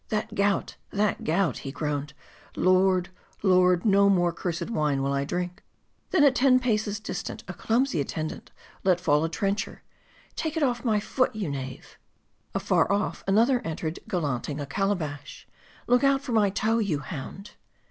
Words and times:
"That 0.09 0.33
gout! 0.33 0.77
that 0.89 1.23
gout!" 1.23 1.59
he 1.59 1.71
groaned." 1.71 2.13
Lord! 2.55 3.09
lord! 3.43 3.85
no 3.85 4.09
more 4.09 4.31
cursed 4.33 4.71
wine 4.71 5.03
will 5.03 5.13
I 5.13 5.25
drink 5.25 5.61
!"..."Then 6.09 6.23
at 6.23 6.33
ten 6.33 6.59
paces 6.59 6.99
distant, 6.99 7.43
a 7.47 7.53
clumsy 7.53 8.01
attendant 8.01 8.49
let 8.83 8.99
fall 8.99 9.23
a 9.23 9.29
trencher" 9.29 9.83
Take 10.35 10.57
it 10.57 10.63
off 10.63 10.83
my 10.83 10.99
foot, 10.99 11.35
you 11.35 11.49
knave!" 11.51 11.99
Afar 12.55 12.91
off 12.91 13.23
another 13.27 13.59
entered 13.59 13.99
gallanting 14.09 14.59
a 14.59 14.65
calabash" 14.65 15.47
Look 15.85 16.03
out 16.03 16.21
for 16.23 16.31
my 16.31 16.49
toe, 16.49 16.79
you 16.79 16.97
hound 16.97 17.51